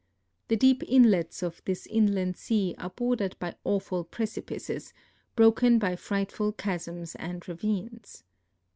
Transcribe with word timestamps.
The 0.47 0.55
deep 0.55 0.81
inlets 0.87 1.43
of 1.43 1.61
this 1.65 1.85
inland 1.85 2.35
sea 2.35 2.73
are 2.79 2.89
bordered 2.89 3.37
by 3.37 3.53
awful 3.63 4.03
precipices, 4.03 4.95
broken 5.35 5.77
b}' 5.77 5.95
frightful 5.95 6.53
chasms 6.53 7.13
and 7.19 7.47
ravines. 7.47 8.23